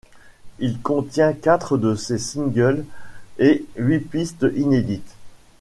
Il 0.57 0.79
contient 0.81 1.31
quatre 1.31 1.77
de 1.77 1.93
ses 1.93 2.17
singles 2.17 2.85
et 3.37 3.67
huit 3.75 3.99
pistes 3.99 4.47
inédites. 4.55 5.15